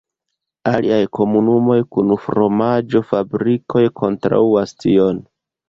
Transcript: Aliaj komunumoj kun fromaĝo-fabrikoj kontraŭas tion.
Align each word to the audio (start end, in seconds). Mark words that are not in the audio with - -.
Aliaj 0.69 1.01
komunumoj 1.17 1.77
kun 1.97 2.17
fromaĝo-fabrikoj 2.25 3.87
kontraŭas 4.03 4.77
tion. 4.85 5.25